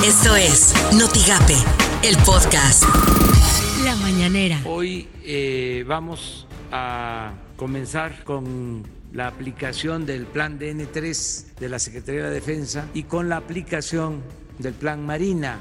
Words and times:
Esto 0.00 0.34
es 0.34 0.74
Notigape, 0.98 1.54
el 2.02 2.16
podcast. 2.24 2.84
La 3.84 3.94
mañanera. 3.96 4.60
Hoy 4.64 5.06
eh, 5.24 5.84
vamos 5.86 6.48
a 6.72 7.32
comenzar 7.56 8.24
con 8.24 8.82
la 9.12 9.28
aplicación 9.28 10.06
del 10.06 10.26
plan 10.26 10.58
DN3 10.58 11.54
de 11.60 11.68
la 11.68 11.78
Secretaría 11.78 12.24
de 12.24 12.30
Defensa 12.30 12.88
y 12.94 13.04
con 13.04 13.28
la 13.28 13.36
aplicación 13.36 14.22
del 14.58 14.72
plan 14.72 15.06
Marina. 15.06 15.58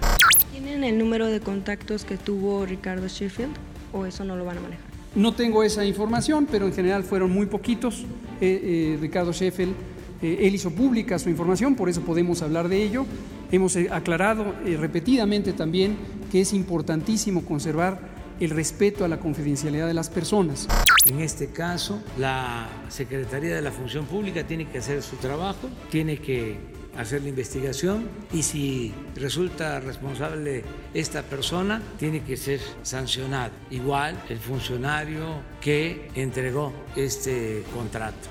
¿Tienen 0.52 0.84
el 0.84 0.98
número 0.98 1.28
de 1.28 1.40
contactos 1.40 2.06
que 2.06 2.18
tuvo 2.18 2.66
Ricardo 2.66 3.08
Sheffield 3.08 3.54
o 3.94 4.06
eso 4.06 4.24
no 4.24 4.36
lo 4.36 4.46
van 4.46 4.58
a 4.58 4.62
manejar? 4.62 4.92
No 5.14 5.34
tengo 5.34 5.62
esa 5.62 5.84
información, 5.84 6.48
pero 6.50 6.66
en 6.66 6.74
general 6.74 7.04
fueron 7.04 7.32
muy 7.32 7.46
poquitos. 7.46 8.06
Eh, 8.40 8.96
eh, 8.96 8.98
Ricardo 9.00 9.34
Sheffield, 9.34 9.74
eh, 10.22 10.38
él 10.42 10.56
hizo 10.56 10.72
pública 10.72 11.20
su 11.20 11.30
información, 11.30 11.76
por 11.76 11.90
eso 11.90 12.02
podemos 12.02 12.42
hablar 12.42 12.70
de 12.70 12.82
ello. 12.82 13.06
Hemos 13.52 13.76
eh, 13.76 13.90
aclarado 13.92 14.56
eh, 14.66 14.78
repetidamente 14.80 15.52
también 15.52 15.98
que 16.32 16.42
es 16.42 16.54
importantísimo 16.54 17.44
conservar 17.44 18.00
el 18.40 18.50
respeto 18.50 19.04
a 19.04 19.08
la 19.08 19.20
confidencialidad 19.20 19.88
de 19.88 19.94
las 19.94 20.10
personas. 20.10 20.68
En 21.06 21.20
este 21.20 21.48
caso, 21.48 22.02
la 22.18 22.70
Secretaría 22.90 23.54
de 23.56 23.62
la 23.62 23.72
Función 23.72 24.06
Pública 24.06 24.46
tiene 24.46 24.68
que 24.68 24.78
hacer 24.78 25.04
su 25.04 25.18
trabajo, 25.18 25.70
tiene 25.90 26.18
que 26.18 26.58
hacer 26.98 27.22
la 27.22 27.30
investigación 27.30 28.10
y 28.34 28.44
si 28.44 28.94
resulta 29.16 29.80
responsable 29.80 30.64
esta 30.94 31.24
persona, 31.24 31.82
tiene 31.98 32.22
que 32.22 32.38
ser 32.38 32.60
sancionado. 32.84 33.52
Igual 33.70 34.22
el 34.30 34.38
funcionario 34.40 35.42
que 35.62 36.10
entregó 36.16 36.74
este 36.96 37.64
contrato. 37.74 38.30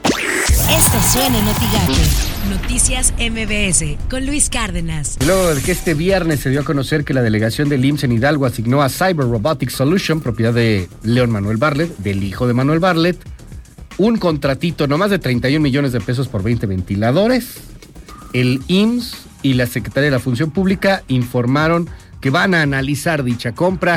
Esto 0.70 1.00
suena 1.12 1.38
en 1.38 1.44
Notigape. 1.44 2.30
Noticias 2.48 3.12
MBS 3.18 3.98
con 4.08 4.26
Luis 4.26 4.50
Cárdenas. 4.50 5.18
Luego 5.24 5.54
de 5.54 5.62
que 5.62 5.72
este 5.72 5.94
viernes 5.94 6.40
se 6.40 6.50
dio 6.50 6.60
a 6.60 6.64
conocer 6.64 7.04
que 7.04 7.14
la 7.14 7.22
delegación 7.22 7.68
del 7.68 7.84
IMSS 7.84 8.04
en 8.04 8.12
Hidalgo 8.12 8.46
asignó 8.46 8.82
a 8.82 8.88
Cyber 8.88 9.26
Robotics 9.26 9.74
Solution, 9.74 10.20
propiedad 10.20 10.54
de 10.54 10.88
León 11.02 11.30
Manuel 11.30 11.56
Barlet, 11.56 11.96
del 11.98 12.22
hijo 12.22 12.46
de 12.46 12.54
Manuel 12.54 12.78
Barlet, 12.78 13.18
un 13.98 14.16
contratito 14.16 14.86
no 14.86 14.96
más 14.96 15.10
de 15.10 15.18
31 15.18 15.62
millones 15.62 15.92
de 15.92 16.00
pesos 16.00 16.28
por 16.28 16.42
20 16.42 16.66
ventiladores. 16.66 17.69
El 18.32 18.62
IMSS 18.68 19.26
y 19.42 19.54
la 19.54 19.66
Secretaría 19.66 20.06
de 20.06 20.16
la 20.16 20.20
Función 20.20 20.50
Pública 20.50 21.02
informaron 21.08 21.88
que 22.20 22.30
van 22.30 22.54
a 22.54 22.62
analizar 22.62 23.24
dicha 23.24 23.52
compra. 23.52 23.96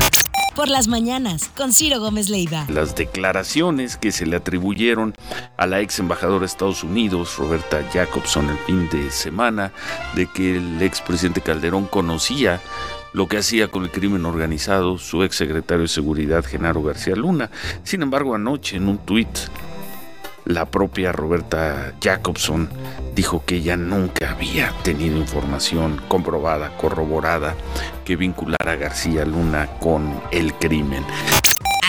Por 0.56 0.70
las 0.70 0.88
mañanas 0.88 1.50
con 1.56 1.74
Ciro 1.74 2.00
Gómez 2.00 2.30
Leiva. 2.30 2.66
Las 2.70 2.96
declaraciones 2.96 3.98
que 3.98 4.12
se 4.12 4.26
le 4.26 4.36
atribuyeron 4.36 5.14
a 5.58 5.68
la 5.68 5.82
ex 5.82 6.00
embajadora 6.00 6.42
de 6.42 6.46
Estados 6.46 6.84
Unidos, 6.84 7.38
Roberta 7.38 7.84
Jacobson, 7.92 8.50
el 8.50 8.58
fin 8.60 8.90
de 8.90 9.12
semana, 9.12 9.72
de 10.16 10.28
que 10.28 10.58
el 10.58 10.82
expresidente 10.82 11.42
Calderón 11.42 11.88
conocía 11.88 12.62
lo 13.14 13.28
que 13.28 13.38
hacía 13.38 13.68
con 13.68 13.84
el 13.84 13.92
crimen 13.92 14.26
organizado 14.26 14.98
su 14.98 15.24
ex 15.24 15.36
secretario 15.36 15.84
de 15.84 15.88
Seguridad, 15.88 16.44
Genaro 16.44 16.82
García 16.82 17.16
Luna. 17.16 17.50
Sin 17.84 18.02
embargo, 18.02 18.36
anoche 18.36 18.78
en 18.78 18.88
un 18.88 18.98
tuit, 19.00 19.28
la 20.46 20.66
propia 20.66 21.12
Roberta 21.12 21.94
Jacobson 22.02 22.70
dijo 23.16 23.44
que 23.46 23.56
ella 23.56 23.78
nunca 23.78 24.32
había 24.32 24.72
tenido 24.84 25.18
información 25.18 26.02
comprobada, 26.08 26.76
corroborada, 26.78 27.56
que 28.06 28.16
vinculara 28.16 28.74
a 28.74 28.76
García 28.76 29.26
Luna 29.26 29.68
con 29.80 30.22
el 30.32 30.54
crimen. 30.56 31.06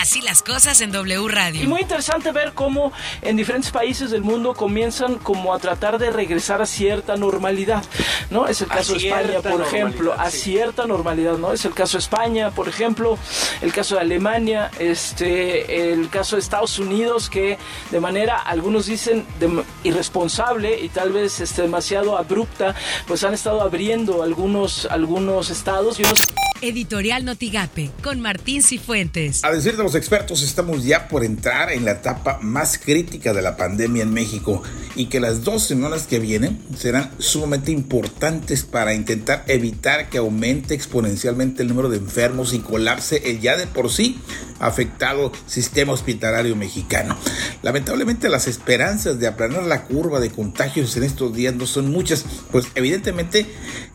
Así 0.05 0.21
las 0.21 0.43
cosas 0.43 0.81
en 0.81 0.91
W 0.91 1.27
Radio. 1.29 1.63
Y 1.63 1.65
muy 1.65 1.81
interesante 1.81 2.31
ver 2.31 2.53
cómo 2.53 2.93
en 3.23 3.35
diferentes 3.35 3.71
países 3.71 4.11
del 4.11 4.21
mundo 4.21 4.53
comienzan 4.53 5.15
como 5.15 5.51
a 5.51 5.57
tratar 5.57 5.97
de 5.97 6.11
regresar 6.11 6.61
a 6.61 6.67
cierta 6.67 7.15
normalidad, 7.15 7.83
¿no? 8.29 8.45
Es 8.47 8.61
el 8.61 8.67
caso 8.67 8.93
de 8.93 8.99
España, 9.07 9.41
por 9.41 9.61
ejemplo, 9.63 10.13
a 10.15 10.29
cierta 10.29 10.85
normalidad, 10.85 11.39
¿no? 11.39 11.53
Es 11.53 11.65
el 11.65 11.73
caso 11.73 11.97
de 11.97 12.01
España, 12.03 12.51
por 12.51 12.69
ejemplo, 12.69 13.17
el 13.63 13.73
caso 13.73 13.95
de 13.95 14.01
Alemania, 14.01 14.69
este, 14.77 15.91
el 15.91 16.07
caso 16.09 16.35
de 16.35 16.43
Estados 16.43 16.77
Unidos 16.77 17.27
que 17.27 17.57
de 17.89 17.99
manera, 17.99 18.37
algunos 18.37 18.85
dicen 18.85 19.25
de- 19.39 19.63
irresponsable 19.83 20.79
y 20.81 20.89
tal 20.89 21.13
vez 21.13 21.39
este, 21.39 21.63
demasiado 21.63 22.15
abrupta, 22.15 22.75
pues 23.07 23.23
han 23.23 23.33
estado 23.33 23.59
abriendo 23.59 24.21
algunos, 24.21 24.85
algunos 24.91 25.49
estados 25.49 25.99
y 25.99 26.03
unos 26.03 26.27
Editorial 26.61 27.25
Notigape 27.25 27.91
con 28.01 28.21
Martín 28.21 28.63
Cifuentes. 28.63 29.43
A 29.43 29.51
decir 29.51 29.75
de 29.75 29.83
los 29.83 29.95
expertos, 29.95 30.41
estamos 30.41 30.85
ya 30.85 31.07
por 31.07 31.23
entrar 31.23 31.71
en 31.71 31.85
la 31.85 31.91
etapa 31.91 32.39
más 32.41 32.77
crítica 32.77 33.33
de 33.33 33.41
la 33.41 33.57
pandemia 33.57 34.03
en 34.03 34.13
México 34.13 34.63
y 34.95 35.07
que 35.07 35.19
las 35.19 35.43
dos 35.43 35.63
semanas 35.63 36.07
que 36.07 36.19
vienen 36.19 36.59
serán 36.77 37.11
sumamente 37.19 37.71
importantes 37.71 38.63
para 38.63 38.93
intentar 38.93 39.43
evitar 39.47 40.09
que 40.09 40.19
aumente 40.19 40.73
exponencialmente 40.73 41.63
el 41.63 41.69
número 41.69 41.89
de 41.89 41.97
enfermos 41.97 42.53
y 42.53 42.59
colapse 42.59 43.21
el 43.29 43.41
ya 43.41 43.57
de 43.57 43.67
por 43.67 43.91
sí 43.91 44.19
afectado 44.59 45.31
sistema 45.47 45.93
hospitalario 45.93 46.55
mexicano. 46.55 47.17
Lamentablemente 47.61 48.29
las 48.29 48.47
esperanzas 48.47 49.19
de 49.19 49.27
aplanar 49.27 49.63
la 49.63 49.83
curva 49.83 50.19
de 50.19 50.29
contagios 50.29 50.95
en 50.95 51.03
estos 51.03 51.35
días 51.35 51.53
no 51.55 51.65
son 51.65 51.91
muchas, 51.91 52.25
pues 52.51 52.67
evidentemente 52.75 53.45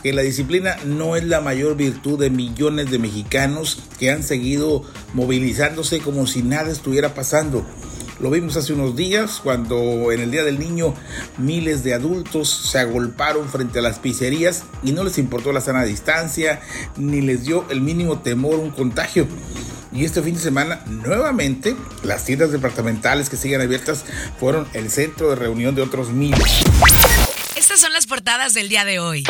que 0.02 0.12
la 0.12 0.22
disciplina 0.22 0.76
no 0.84 1.16
es 1.16 1.24
la 1.24 1.40
mayor 1.40 1.76
virtud 1.76 2.18
de 2.18 2.30
millones 2.50 2.90
de 2.90 2.98
mexicanos 2.98 3.78
que 3.98 4.10
han 4.10 4.22
seguido 4.22 4.82
movilizándose 5.14 6.00
como 6.00 6.26
si 6.26 6.42
nada 6.42 6.70
estuviera 6.70 7.14
pasando. 7.14 7.64
Lo 8.20 8.30
vimos 8.30 8.56
hace 8.56 8.74
unos 8.74 8.96
días 8.96 9.40
cuando 9.42 10.12
en 10.12 10.20
el 10.20 10.30
Día 10.30 10.44
del 10.44 10.58
Niño 10.58 10.94
miles 11.38 11.82
de 11.82 11.94
adultos 11.94 12.50
se 12.50 12.78
agolparon 12.78 13.48
frente 13.48 13.78
a 13.78 13.82
las 13.82 13.98
pizzerías 13.98 14.64
y 14.82 14.92
no 14.92 15.04
les 15.04 15.16
importó 15.16 15.52
la 15.52 15.62
sana 15.62 15.84
distancia 15.84 16.60
ni 16.98 17.22
les 17.22 17.44
dio 17.44 17.64
el 17.70 17.80
mínimo 17.80 18.18
temor 18.20 18.56
un 18.56 18.72
contagio. 18.72 19.26
Y 19.92 20.04
este 20.04 20.22
fin 20.22 20.34
de 20.34 20.40
semana, 20.40 20.84
nuevamente, 20.86 21.74
las 22.04 22.24
tiendas 22.24 22.52
departamentales 22.52 23.28
que 23.28 23.36
siguen 23.36 23.60
abiertas 23.60 24.04
fueron 24.38 24.68
el 24.74 24.90
centro 24.90 25.30
de 25.30 25.36
reunión 25.36 25.74
de 25.74 25.82
otros 25.82 26.10
miles. 26.10 26.62
Estas 27.70 27.82
son 27.82 27.92
las 27.92 28.08
portadas 28.08 28.52
del 28.52 28.68
día 28.68 28.84
de 28.84 28.98
hoy. 28.98 29.22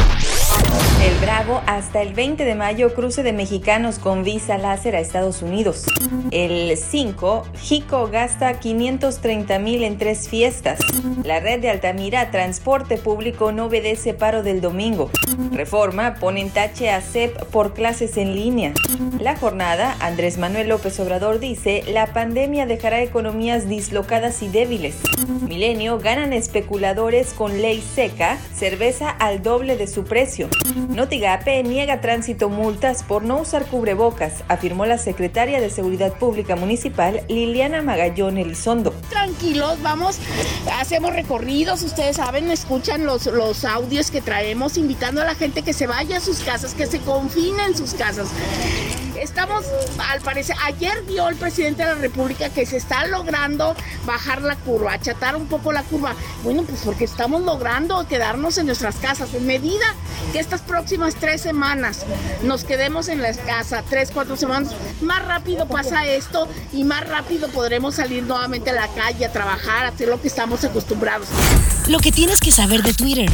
El 1.02 1.14
Bravo 1.18 1.62
hasta 1.66 2.02
el 2.02 2.14
20 2.14 2.44
de 2.44 2.54
mayo 2.54 2.94
cruce 2.94 3.22
de 3.22 3.32
mexicanos 3.32 3.98
con 3.98 4.22
visa 4.22 4.58
láser 4.58 4.96
a 4.96 5.00
Estados 5.00 5.40
Unidos. 5.40 5.84
El 6.30 6.76
5, 6.76 7.44
Jico 7.58 8.08
gasta 8.08 8.60
530 8.60 9.58
mil 9.58 9.82
en 9.82 9.96
tres 9.96 10.28
fiestas. 10.28 10.80
La 11.24 11.40
red 11.40 11.60
de 11.60 11.70
Altamira, 11.70 12.30
transporte 12.30 12.98
público 12.98 13.50
no 13.52 13.66
obedece 13.66 14.12
paro 14.12 14.42
del 14.42 14.60
domingo. 14.60 15.10
Reforma 15.52 16.14
pone 16.16 16.42
en 16.42 16.50
tache 16.50 16.90
a 16.90 17.00
CEP 17.00 17.44
por 17.46 17.72
clases 17.72 18.18
en 18.18 18.34
línea. 18.34 18.74
La 19.20 19.36
jornada, 19.36 19.96
Andrés 20.00 20.36
Manuel 20.36 20.68
López 20.68 21.00
Obrador 21.00 21.40
dice, 21.40 21.82
la 21.88 22.12
pandemia 22.12 22.66
dejará 22.66 23.02
economías 23.02 23.68
dislocadas 23.68 24.42
y 24.42 24.48
débiles. 24.48 24.96
Milenio 25.48 25.98
ganan 25.98 26.34
especuladores 26.34 27.32
con 27.32 27.60
ley 27.62 27.82
seca, 27.94 28.29
cerveza 28.54 29.10
al 29.10 29.42
doble 29.42 29.76
de 29.76 29.86
su 29.86 30.04
precio. 30.04 30.48
Notigape 30.88 31.62
niega 31.62 32.00
tránsito 32.00 32.48
multas 32.48 33.02
por 33.02 33.22
no 33.22 33.40
usar 33.40 33.66
cubrebocas, 33.66 34.44
afirmó 34.48 34.86
la 34.86 34.98
secretaria 34.98 35.60
de 35.60 35.70
Seguridad 35.70 36.12
Pública 36.14 36.56
Municipal 36.56 37.22
Liliana 37.28 37.82
Magallón 37.82 38.38
Elizondo. 38.38 38.94
tranquilos, 39.08 39.80
vamos, 39.82 40.18
hacemos 40.78 41.14
recorridos, 41.14 41.82
ustedes 41.82 42.16
saben, 42.16 42.50
escuchan 42.50 43.04
los, 43.04 43.26
los 43.26 43.64
audios 43.64 44.10
que 44.10 44.20
traemos, 44.20 44.76
invitando 44.76 45.22
a 45.22 45.24
la 45.24 45.34
gente 45.34 45.62
que 45.62 45.72
se 45.72 45.86
vaya 45.86 46.18
a 46.18 46.20
sus 46.20 46.40
casas, 46.40 46.74
que 46.74 46.86
se 46.86 47.00
confine 47.00 47.64
en 47.64 47.76
sus 47.76 47.94
casas. 47.94 48.28
Estamos, 49.20 49.66
al 49.98 50.22
parecer, 50.22 50.56
ayer 50.64 51.02
vio 51.02 51.28
el 51.28 51.36
presidente 51.36 51.82
de 51.82 51.90
la 51.90 51.94
República 51.96 52.48
que 52.48 52.64
se 52.64 52.78
está 52.78 53.06
logrando 53.06 53.76
bajar 54.06 54.40
la 54.40 54.56
curva, 54.56 54.94
achatar 54.94 55.36
un 55.36 55.46
poco 55.46 55.72
la 55.72 55.82
curva. 55.82 56.14
Bueno, 56.42 56.62
pues 56.62 56.80
porque 56.82 57.04
estamos 57.04 57.42
logrando 57.42 58.08
quedarnos 58.08 58.56
en 58.56 58.66
nuestras 58.66 58.96
casas. 58.96 59.34
En 59.34 59.46
medida 59.46 59.84
que 60.32 60.38
estas 60.38 60.62
próximas 60.62 61.16
tres 61.16 61.42
semanas 61.42 62.06
nos 62.44 62.64
quedemos 62.64 63.08
en 63.08 63.20
la 63.20 63.34
casa, 63.34 63.84
tres, 63.90 64.10
cuatro 64.12 64.38
semanas, 64.38 64.74
más 65.02 65.22
rápido 65.26 65.68
pasa 65.68 66.06
esto 66.06 66.48
y 66.72 66.84
más 66.84 67.06
rápido 67.06 67.48
podremos 67.48 67.96
salir 67.96 68.22
nuevamente 68.22 68.70
a 68.70 68.74
la 68.74 68.88
calle 68.88 69.26
a 69.26 69.32
trabajar, 69.32 69.84
a 69.84 69.88
hacer 69.88 70.08
lo 70.08 70.20
que 70.20 70.28
estamos 70.28 70.64
acostumbrados. 70.64 71.28
Lo 71.88 71.98
que 71.98 72.10
tienes 72.10 72.40
que 72.40 72.52
saber 72.52 72.82
de 72.82 72.94
Twitter. 72.94 73.30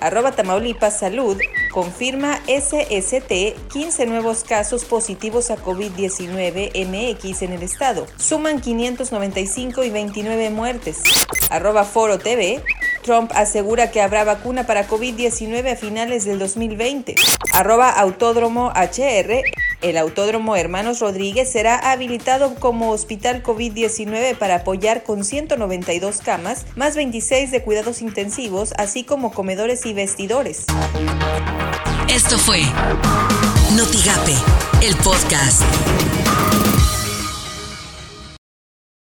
Arroba 0.00 0.32
Tamaulipas 0.32 0.98
Salud 0.98 1.36
confirma 1.70 2.40
SST 2.46 3.54
15 3.70 4.06
nuevos 4.06 4.42
casos 4.42 4.86
positivos 4.86 5.50
a 5.50 5.58
COVID-19 5.58 6.72
MX 6.86 7.42
en 7.42 7.52
el 7.52 7.62
estado. 7.62 8.06
Suman 8.16 8.62
595 8.62 9.84
y 9.84 9.90
29 9.90 10.48
muertes. 10.48 11.02
Arroba 11.50 11.84
Foro 11.84 12.18
TV 12.18 12.62
Trump 13.02 13.30
asegura 13.34 13.90
que 13.90 14.00
habrá 14.00 14.24
vacuna 14.24 14.64
para 14.66 14.88
COVID-19 14.88 15.72
a 15.72 15.76
finales 15.76 16.24
del 16.24 16.38
2020. 16.38 17.16
Arroba 17.52 17.90
Autódromo 17.90 18.70
HR. 18.70 19.42
El 19.82 19.98
Autódromo 19.98 20.56
Hermanos 20.56 21.00
Rodríguez 21.00 21.50
será 21.50 21.76
habilitado 21.90 22.54
como 22.54 22.90
hospital 22.90 23.42
COVID-19 23.42 24.36
para 24.38 24.56
apoyar 24.56 25.02
con 25.02 25.24
192 25.24 26.18
camas, 26.18 26.66
más 26.76 26.94
26 26.94 27.50
de 27.50 27.62
cuidados 27.62 28.00
intensivos, 28.00 28.72
así 28.78 29.02
como 29.04 29.32
comedores 29.32 29.84
y 29.86 29.92
vestidores. 29.92 30.66
Esto 32.08 32.38
fue 32.38 32.62
Notigape, 33.76 34.34
el 34.82 34.94
podcast. 34.96 35.62